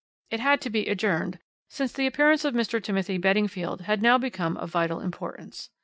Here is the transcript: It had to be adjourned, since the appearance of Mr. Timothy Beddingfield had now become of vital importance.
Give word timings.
It 0.31 0.39
had 0.39 0.61
to 0.61 0.71
be 0.71 0.87
adjourned, 0.87 1.37
since 1.69 1.93
the 1.93 2.07
appearance 2.07 2.43
of 2.43 2.55
Mr. 2.55 2.81
Timothy 2.83 3.19
Beddingfield 3.19 3.81
had 3.81 4.01
now 4.01 4.17
become 4.17 4.57
of 4.57 4.71
vital 4.71 4.99
importance. 4.99 5.69